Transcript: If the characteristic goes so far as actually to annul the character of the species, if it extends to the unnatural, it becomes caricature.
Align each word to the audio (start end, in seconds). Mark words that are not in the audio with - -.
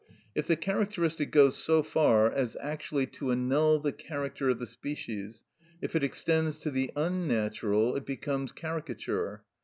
If 0.33 0.47
the 0.47 0.55
characteristic 0.55 1.29
goes 1.29 1.55
so 1.57 1.83
far 1.83 2.31
as 2.31 2.57
actually 2.59 3.05
to 3.05 3.31
annul 3.31 3.79
the 3.79 3.91
character 3.91 4.49
of 4.49 4.57
the 4.57 4.65
species, 4.65 5.43
if 5.79 5.95
it 5.95 6.03
extends 6.03 6.57
to 6.61 6.71
the 6.71 6.89
unnatural, 6.95 7.95
it 7.95 8.03
becomes 8.07 8.51
caricature. 8.51 9.43